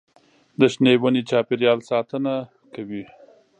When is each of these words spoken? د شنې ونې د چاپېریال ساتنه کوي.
د 0.59 0.61
شنې 0.73 0.93
ونې 1.01 1.21
د 1.25 1.27
چاپېریال 1.29 1.79
ساتنه 1.89 2.33
کوي. 2.73 3.03